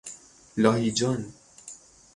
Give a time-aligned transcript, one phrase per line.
[0.57, 1.33] لاهیجان